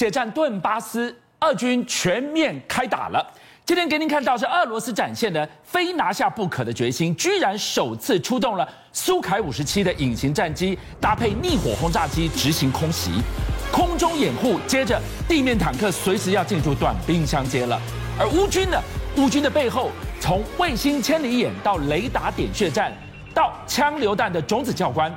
[0.00, 3.22] 血战顿巴斯，俄军全面开打了。
[3.66, 13.10] 今天给您看到是俄罗斯展现的非拿下不可的决心，居然首次出动了苏凯五十七的隐形战机，搭配逆火轰炸机执行空袭，
[13.70, 17.78] 空中掩护，接着地面坦克随时要进驻短兵相接了。
[18.18, 18.80] 而乌军呢？
[19.18, 22.90] 乌军的背后，从卫星千里眼到雷达点穴战，
[23.34, 25.14] 到枪榴弹的种子教官，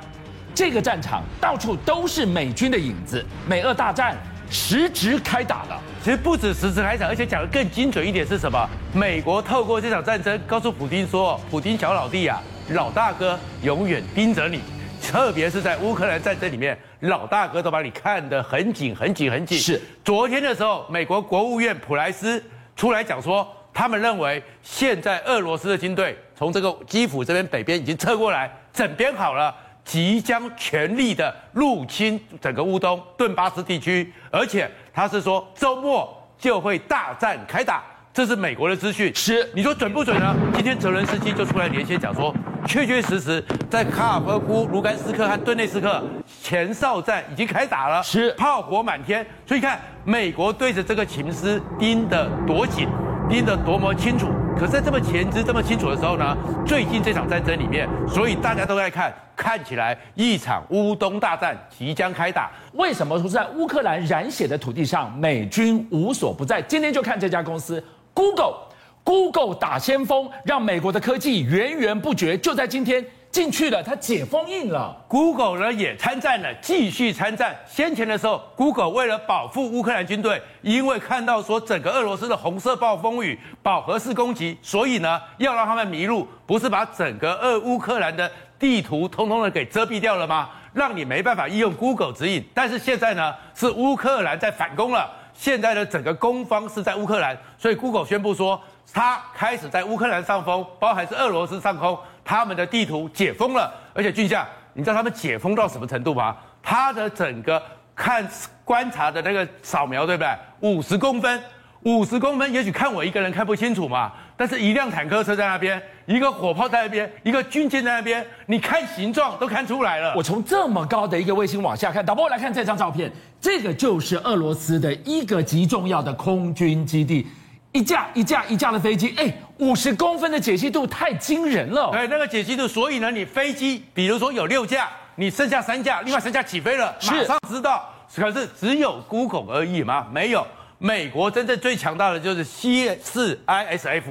[0.54, 3.24] 这个战场到处都是美军的影子。
[3.48, 4.14] 美俄大战
[4.54, 5.80] 实质开打了。
[6.00, 8.66] 其实不止实质开打，而且讲的更精准一点是什么？
[8.94, 14.60] 美国透过这场战争告诉普京说：“普京小老弟啊，老大哥永远盯着你。
[15.02, 19.82] 特别是在乌克兰战争里面，老大哥都把你看得很紧、很紧、很紧。”是。
[20.04, 22.42] 昨天的时候，美国国务院普莱斯
[22.76, 23.46] 出来讲说。
[23.76, 29.52] 他们认为，现在俄罗斯的军队从这个基辅这边北边已经撤过来，整编好了，
[29.84, 39.14] 即将全力的入侵整个乌东顿巴斯地区，而且他是说周末就会大战开打，这是美国的资讯。
[39.14, 40.34] 是，你说准不准呢？
[40.54, 42.34] 今天泽伦斯基就出来连线讲说，
[42.66, 46.02] 确确实实在卡尔科夫、卢甘斯克和顿内斯克
[46.42, 52.88] 前哨战已经开打了，是炮火满天，所以看美国对着这个情势盯得多紧。
[53.26, 54.26] 盯得多么清楚，
[54.58, 56.36] 可是在这么前置这么清楚的时候呢？
[56.64, 62.50] 最近这场战争里面，所以大家都在看，看起来一场乌东大战即将开打。
[62.74, 66.62] 为什么说在乌克兰染血的土地上，美军无所不在？
[66.62, 67.82] 今天就看这家公司
[68.14, 72.38] Google，Google 打先锋，让美国的科技源源不绝。
[72.38, 73.04] 就在今天。
[73.34, 74.96] 进去了，他解封印了。
[75.08, 77.52] Google 呢也参战了，继续参战。
[77.66, 90.50] 先前的时候，Google 为了保护乌克兰军队，因为看到说整个俄罗斯的红色暴风雨、饱和式攻击，所以呢要让他们迷路，不是把整个俄乌克兰的地图通通的给遮蔽掉了吗？
[90.72, 92.44] 让你没办法应用 Google 指引。
[92.54, 98.60] 但是现在呢是乌克兰在反攻了，现在的整个攻方是在乌克兰，所以 Google 宣布说，
[98.92, 101.98] 他开始在乌克兰上风，包含是俄罗斯上空。
[102.24, 106.36] 他们的地图解封了，而且俊相，你知道他们解封到什么程度吗？
[106.62, 107.62] 他的整个
[107.94, 108.26] 看
[108.64, 110.30] 观察的那个扫描，对不对？
[110.60, 111.38] 五十公分，
[111.82, 120.14] 五十公分，也许看我一个人看不清楚嘛，但是一辆坦克车在那边，一个火炮在那边，一个军舰在那边，你看形状都看出来了。
[120.16, 127.26] 我从这么高的一个卫星往下看，导播来看这张照片，这个就是俄罗斯的一个极重要的空军基地。
[127.72, 131.90] 一架一架一架的飞机，哎，五十公分的解析度太惊人了。
[131.92, 137.88] 对，那个解析度，所以呢，你飞机，比如说有六架，你剩下三架，另外三架起飞了，马上知道。
[138.16, 140.06] 可是只有 Google 而已吗？
[140.12, 140.46] 没有，
[140.78, 144.02] 美国真正最强大的就是 C 四 ISF，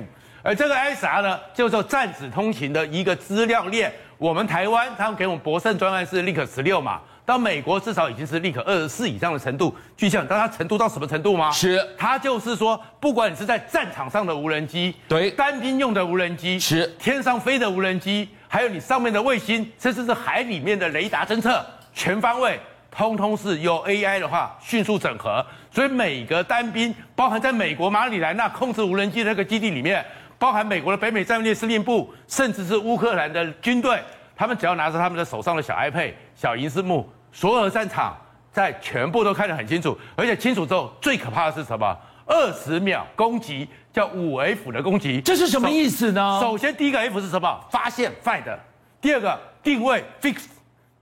[0.41, 3.93] 而这个 ISR 呢，就做战指通勤的一个资料链。
[4.17, 7.01] 我们台湾他们给我们博胜专案是 Link 十六嘛。
[7.25, 11.49] 到美国至少已经是立可二十四以上的程度，具象，但它程度到什么程度吗？
[11.51, 22.59] 是，它就是说，不管你是在战场上的无人机，对，单兵用的无人机，是，天上飞的无人机，还有你上面的卫星，甚至是海里面的雷达侦测，全方位，
[22.91, 25.45] 通通是有 AI 的话迅速整合。
[25.71, 30.05] 所以每个单兵，包含在美国马里兰纳控制无人机的那个基地里面，
[30.37, 33.97] 包含美国的北美战略司令部，甚至是乌克兰的军队。
[34.35, 38.15] 他们只要拿着他们的手上的小 iPad、小银幕幕，所有的战场
[38.51, 41.97] 在全部都看得很清楚，而且清楚之后，最可怕的是什么？
[42.25, 46.39] 二十秒攻击叫五 F 的攻击，这是什么意思呢？
[46.41, 47.59] 首先第一个 F 是什么？
[47.69, 48.43] 发现 find，
[49.01, 50.45] 第二个定位 fix，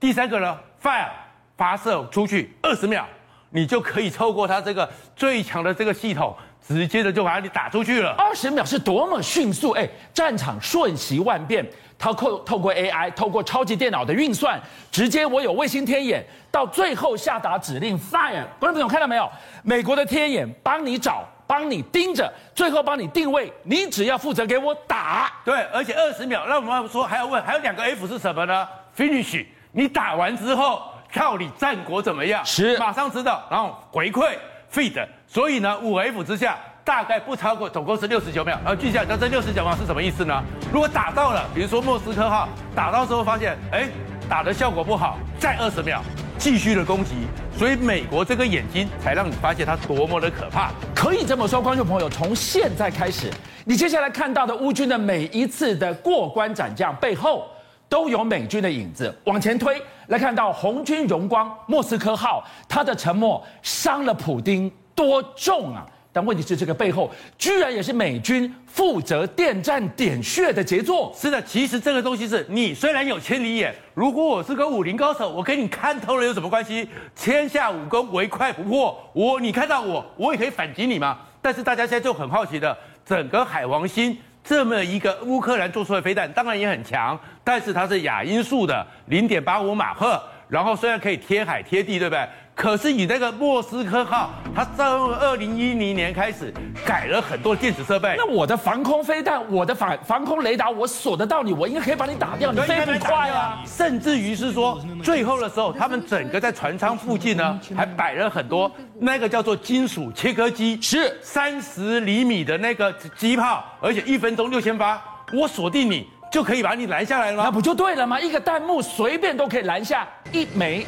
[0.00, 1.08] 第三个呢 fire
[1.56, 3.06] 发射出去二十秒，
[3.50, 6.36] 你就可以透过它这个最强的这个系统。
[6.66, 9.72] 直接的就把你打出去了，二十秒是多么迅速！
[9.72, 11.66] 哎，战场瞬息万变，
[11.98, 18.44] 透过透过 AI，透过超级电脑的运算，直接我有卫星天眼，到最后下达指令 fire。
[18.60, 19.28] 观众朋友看到没有？
[19.64, 25.32] 美国的天眼帮你找，帮你盯着，最后帮你定位，你只要负责给我打。
[25.44, 30.80] 对，而且二十秒，那我们说还要问，还有两个 F 是什么呢？Finish，你打完之后，
[31.12, 32.44] 靠你战果怎么样？
[32.44, 34.30] 是，马上知道，然后回馈。
[34.72, 38.60] feed，所以呢，五 F 之下大概不超过，总共是六十九秒。
[38.66, 40.42] 而具象，那这六十九秒是什么意思呢？
[40.70, 43.88] 如果打到了，比如说莫斯科号，打到之后发现，哎，
[44.28, 46.02] 打的效果不好，再二十秒
[46.36, 47.14] 继续的攻击。
[47.56, 50.70] 所以美国这个眼睛才让你发现它多么的可怕。
[50.94, 53.30] 可以这么说，观众朋友，从现在开始，
[53.64, 57.46] 你接下来看到的乌军的每一次的过关斩将背后，
[57.88, 59.18] 都有美军的影子。
[59.24, 65.86] 往前推，来看到红军荣光莫斯科号，它的沉没伤了普丁多重啊？
[66.14, 71.10] 但问题是，这个背后居然也是美军负责电站点穴的杰作。
[71.16, 76.86] 是的，其实这个东西是你虽然有千里眼，如果我是个武林高手，我给你看透了有什么关系？
[77.16, 81.18] 天下武功唯快不破，我你看到我，我也可以反击你嘛。
[81.40, 92.28] 但是大家现在就很好奇的，整个海王星这么一个乌克兰做出的飞弹，当然也很强，但是它是亚音速的零点八五马赫，然后虽然可以贴海贴地，对不对？
[92.54, 96.52] 可是你那个莫斯科号，它从二零一零年开始
[96.84, 98.14] 改了很多电子设备。
[98.16, 102.52] 那我的防空飞弹，我的防防空雷达，我锁得到你，我应该可以把你打掉。
[102.52, 103.62] 你飞不快啊！
[103.66, 115.02] 甚至于是说，最后的时候，他们整个在船舱附近呢，还摆了很多那个叫做金属切割机，是三十厘米的那个机炮，而且一分钟六千发，
[115.32, 117.42] 我锁定你就可以把你拦下来了。
[117.42, 118.20] 那不就对了吗？
[118.20, 120.86] 一个弹幕随便都可以拦下一枚。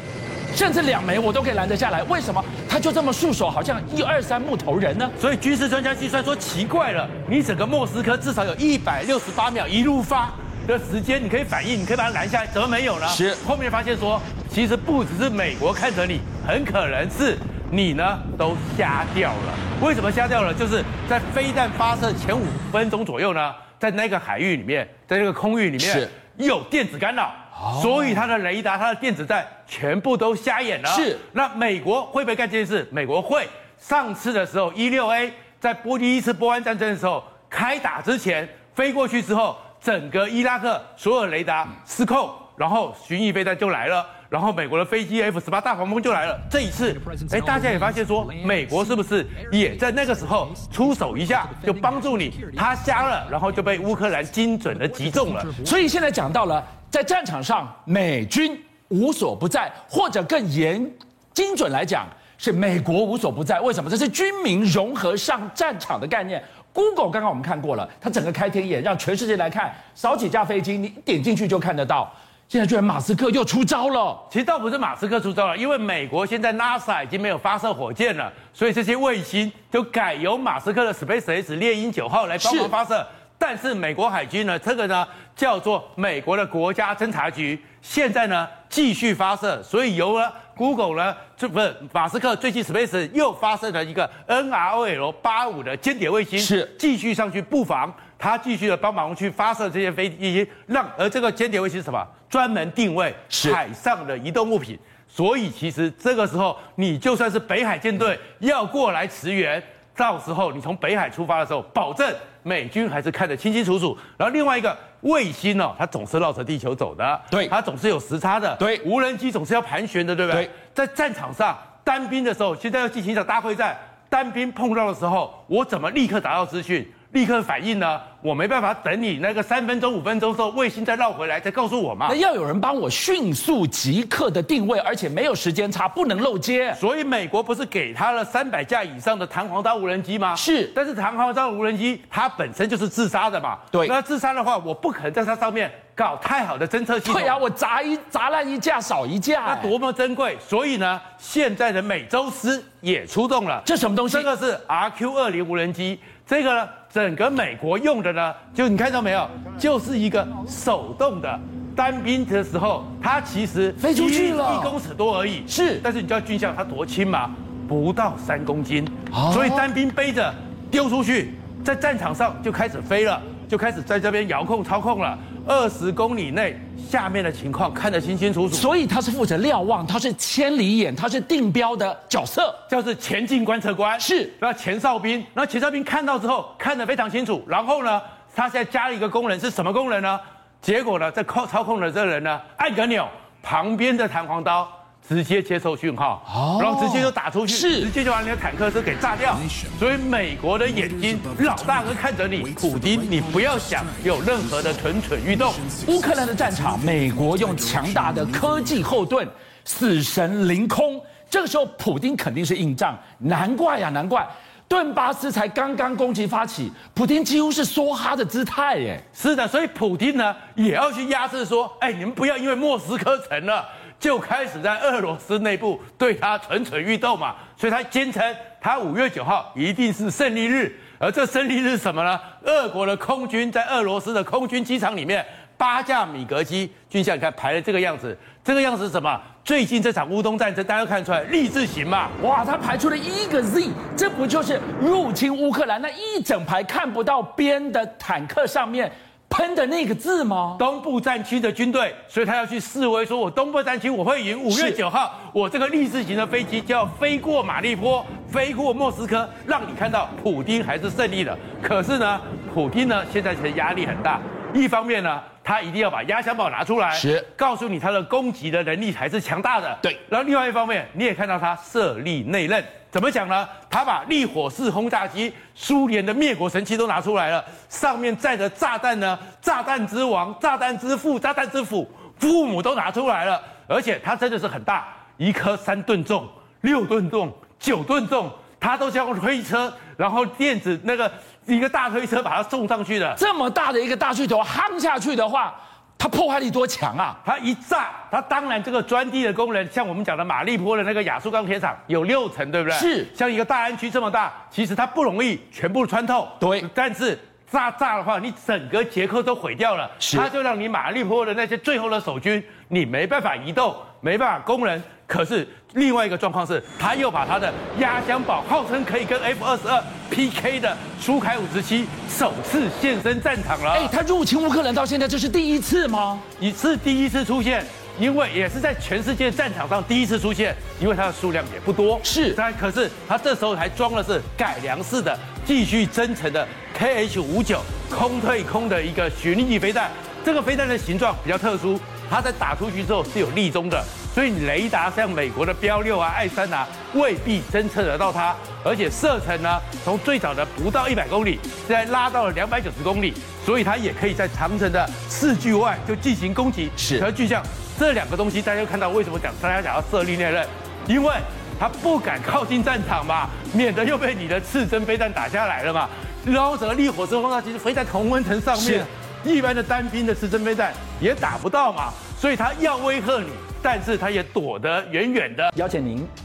[0.55, 5.11] 甚至两枚我都可以拦得下来，为什么他就这么束手，好像一二三木头人呢？
[5.19, 10.31] 所以军事专家计算说奇怪了，你整个莫斯科至少有一百六十八秒一路发
[10.65, 13.07] 的时间，你可以反应，你可以把它拦下来，怎么没有呢？
[13.09, 14.19] 是后面发现说，
[14.49, 17.37] 其实不只是美国看着你，很可能是
[17.69, 19.53] 你呢都瞎掉了。
[19.81, 20.53] 为什么瞎掉了？
[20.53, 27.33] 就是在飞弹发射前五分钟左右呢，在那个海域里面，在那个空域里面是有电子干扰。
[27.81, 30.89] 所以它的雷达、它的电子战全部都瞎眼了。
[30.89, 32.87] 是，那美国会不会干这件事？
[32.91, 33.47] 美国会。
[33.77, 44.05] 上次的时候，一六 A 在波第一次波湾战争的时候开打之前飞过去之后，整个伊拉克所有雷达失控，然后巡弋飞弹就来了。
[44.29, 46.39] 然后美国的飞机 F 十八大黄蜂就来了。
[46.49, 46.99] 这一次，
[47.31, 52.33] 哎，大家也发现说，美国是不是也在那个时候出手一下，就帮助你？
[52.55, 55.45] 他瞎了，然后就被乌克兰精准的击中了。
[55.65, 60.91] 所以现在讲到了，在战场上美军无所不在，或者更严
[61.33, 62.07] 精准来讲，
[62.37, 63.59] 是美国无所不在。
[63.61, 63.89] 为什么？
[63.89, 66.43] 这是军民融合上战场的概念。
[66.73, 72.13] Google 刚刚我们看过了，它整个开天眼，让全世界来看，少几架飞机，你点进去就看得到。
[72.47, 83.05] 现在居然马斯克又出招了，其实倒不是马斯克出招了，因为美国现在 NASA 已经没有发射火箭了，所以这些卫星就改由马斯克的 SpaceX 猎鹰九号来帮忙发射。
[83.37, 85.05] 但是美国海军呢，这个呢
[85.35, 97.93] 叫做美国的国家侦察局，现在呢继续发射，所以由了 Google 呢，这不是马斯克最近 SpaceX 又发射了一个 NROL 八五的间谍卫星，是继续上去布防。
[98.25, 102.03] 他继续的帮忙去发射这些飞机，让而这个间谍卫星是什么？
[102.27, 103.13] 专门定位
[103.53, 104.75] 海上的移动物品。
[105.07, 109.61] 所以其实这个时候，你就算是北海舰队要过来驰援，
[109.95, 112.11] 到时候你从北海出发的时候，保证
[112.41, 113.95] 美军还是看得清清楚楚。
[114.17, 120.45] 然后另外一个卫星哦，它总是绕着地球走的，对，它总是有时差的，对，无人机总是要盘旋的，对不对？
[120.45, 123.77] 对，在战场上单兵的时候，现在要进行一场大会战，
[124.09, 126.91] 单兵碰到的时候，我怎么立刻达到资讯？
[127.11, 128.01] 立刻反应呢？
[128.21, 132.07] 我没办法等你那个三分钟、五分钟之后，卫星再绕回来再告诉我嘛。
[132.09, 136.73] 那要有人帮我迅速即刻的定位，而且没有时间差，不能漏接。
[136.73, 140.35] 所以美国不是给他了三百架以上的弹簧刀无人机吗？
[140.35, 140.69] 是。
[140.75, 143.59] 但是弹簧刀无人机它本身就是自杀的嘛。
[143.71, 143.87] 对。
[143.87, 147.13] 那自杀的话，我不可能在它上面搞太好的侦测系统。
[147.13, 150.35] 对啊，我砸一砸烂一架少一架，那多么珍贵。
[150.39, 153.61] 所以呢，现在的美洲狮也出动了。
[153.63, 154.17] 这什么东西？
[154.17, 155.99] 这个是 RQ 二零无人机。
[156.27, 161.39] 这个呢，整个美国用的呢，就你看到没有，就是一个手动的
[161.75, 164.59] 单兵的时候，它其实飞出去了。
[164.59, 165.43] 一公尺多而已。
[165.47, 167.29] 是，但是你知道军校它多轻吗？
[167.67, 168.87] 不到三公斤，
[169.33, 170.33] 所以单兵背着
[170.69, 176.59] 丢出去，在战场上就开始飞了，就开始在这边遥控操控了，二十公里内。
[176.87, 187.99] 下面的情况看得清清楚楚，所以他是负责瞭望，他是千里眼，他是定标的角色，就是前进观测官，是那前哨兵，那前哨兵看到之后看得非常清楚，然后呢，
[188.35, 190.19] 他现在加了一个功能是什么功能呢？
[190.61, 193.09] 结果呢，在操操控的这个人呢，按个钮，
[193.41, 194.71] 旁边的弹簧刀。
[195.07, 199.37] 直接接受讯号，哦，然后直接就打出去，是直接就把你的坦克车给炸掉。
[199.77, 205.53] 所以美国的眼睛，老大哥看着你，普丁，你不要想有任何的蠢蠢欲动。
[205.87, 209.27] 乌克兰的战场，美国用强大的科技后盾，
[209.63, 210.99] 死神凌空。
[211.29, 214.27] 这个时候，普丁肯定是硬仗，难怪呀，难怪
[214.67, 218.99] 顿巴斯才刚刚攻击发起，普丁几乎是梭哈的姿态，耶。
[219.13, 223.63] 是的，所以普丁呢也要去压制说，哎，你们不要因为莫斯科城了。
[223.99, 228.23] 就开始在俄罗斯内部对他蠢蠢欲动嘛，所以他坚称
[228.61, 232.19] 他五月九号一定是胜利日，而这胜利日是什么呢？
[232.43, 235.25] 俄国的空军在俄罗斯的空军机场里面，
[235.57, 239.19] 八架米格机军校，你看排的这个样子，这个样子是什么？
[239.43, 242.09] 最近这场乌东战争，大家看出来“立”字形嘛？
[242.23, 248.91] 哇，他排出了一个 Z，这不就是入侵乌克兰那一整排看不到边的坦克上面
[249.35, 250.55] 喷的那个字吗？
[250.57, 254.41] 东部战区的军队，所以他要去示威，说我东部战区我会赢。
[254.41, 261.37] 五月九号，我这个立式型的飞机就要飞过马利坡，飞过莫斯科，让你看到普京还是胜利的。
[261.61, 262.21] 可是呢，
[262.53, 264.21] 普京呢现在其实压力很大，
[264.53, 269.77] 一方面呢，他一定要把压箱宝拿出来，是告诉你他的攻击的能力还是强大的。
[269.81, 272.63] 对，然后另外一方面，你也看到他设立内讧。
[272.95, 273.45] 怎么讲呢？
[273.69, 281.85] 他把利火式轰炸机、苏联的灭国神器都拿出来了，上面载着炸弹呢，炸弹之王、炸弹之父、炸弹之父，
[282.17, 284.87] 父母都拿出来了，而且它真的是很大，
[285.17, 286.25] 一颗三吨重、
[286.61, 291.11] 六吨重、九吨重，它都是用推车，然后电子那个
[291.47, 293.13] 一个大推车把它送上去的。
[293.17, 295.53] 这么大的一个大巨头夯下去的话。
[295.97, 297.17] 它破坏力多强啊！
[297.25, 302.77] 它一炸，它当然这个钻地的功能，像我们讲的马利坡的那个亚速钢铁厂有六层，对不对？
[302.77, 303.07] 是。
[303.15, 306.27] 像一个大安区这么大，其实它不容易全部穿透。
[306.39, 306.63] 对。
[306.73, 307.17] 但是
[307.49, 309.89] 炸炸的话，你整个捷克都毁掉了。
[309.97, 310.17] 是。
[310.17, 314.81] 它就让你马利坡的那些最后的守军，你没办法移动，没办法攻人。
[315.07, 323.71] 可是另外一个状况是，他又把他的压箱宝，号称可以跟 F 二十二 PK 的苏凯五十七首次现身战场了。
[323.71, 326.19] 哎，他入侵乌克兰到现在这是第一次吗？
[326.39, 327.65] 一次第一次出现，
[327.99, 331.99] 因为也是在全世界战场上第一次出现，因为它的数量也不多。
[332.03, 336.47] 是，但可是他这时候还装的是改良式的、继续增程的
[336.77, 339.91] KH 五九空对空的一个巡弋飞弹。
[340.23, 343.83] 这个飞弹的形状比较特殊，它在打出去之后是有立中的。
[344.13, 348.33] 所以雷达像美国的标六啊、艾三啊，未必侦测得到它，
[348.65, 353.13] 而且射程呢，从最早的不到一百公里，现在拉到了两百九十公里，
[353.45, 356.71] 所以它也可以在长城的视距外就进行攻击。
[356.75, 357.43] 是，和巨像
[357.77, 360.47] 这两个东西，大家就看到为什么讲大家讲要设立内刃，
[360.87, 361.13] 因为
[361.59, 365.87] 它不敢靠近战场嘛，免得又被你的刺针飞弹打下来了嘛。
[366.25, 368.83] 然后整个烈火式轰炸机飞在同温层上面，
[369.23, 373.27] 一般的单兵的刺针飞弹也打不到嘛，所以它要威吓你。
[373.61, 375.51] 但是他也躲得远远的。
[375.55, 376.07] 邀请您